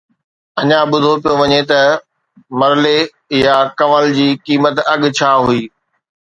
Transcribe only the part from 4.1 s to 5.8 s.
جي قيمت اڳ ڇا هئي.